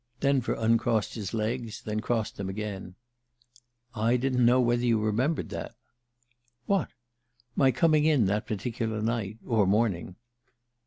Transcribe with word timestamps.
Denver 0.19 0.55
uncrossed 0.55 1.13
his 1.13 1.31
legs 1.31 1.83
and 1.85 1.91
then 1.91 1.99
crossed 1.99 2.35
them 2.35 2.49
again. 2.49 2.95
"I 3.93 4.17
didn't 4.17 4.43
know 4.43 4.59
whether 4.59 4.83
you 4.83 4.99
remembered 4.99 5.49
that." 5.49 5.75
"What?" 6.65 6.89
"My 7.55 7.69
coming 7.71 8.05
in 8.05 8.25
that 8.25 8.47
particular 8.47 8.99
night 9.03 9.37
or 9.45 9.67
morning." 9.67 10.15